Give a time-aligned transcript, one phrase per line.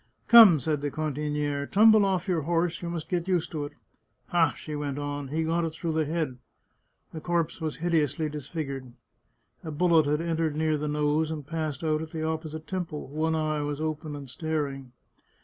[0.27, 3.73] "Come," said the cantiniere," tumble off your horse; you must get used to it.
[4.29, 6.39] Ha," she went on," he got it through the head!"
[7.13, 8.93] The corpse was hideously disfigured.
[9.63, 13.09] A bullet had entered near the nose and passed out at the opposite temple.
[13.09, 14.91] One eye was open and staring.